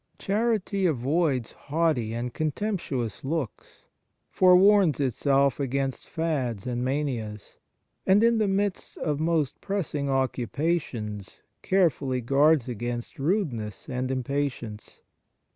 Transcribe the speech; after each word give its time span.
Charity 0.17 0.87
avoids 0.87 1.51
haughty 1.51 2.11
and 2.15 2.33
contemptuous 2.33 3.23
looks, 3.23 3.85
forewarns 4.31 4.99
itself 4.99 5.59
against 5.59 6.09
fads 6.09 6.65
and 6.65 6.83
manias, 6.83 7.59
and 8.07 8.23
in 8.23 8.39
the 8.39 8.47
midst 8.47 8.97
of 8.97 9.19
most 9.19 9.61
pressing 9.61 10.09
occupations 10.09 11.43
carefully 11.61 12.19
guards 12.19 12.67
against 12.67 13.19
rudeness 13.19 13.87
and 13.87 14.09
impatience. 14.09 15.01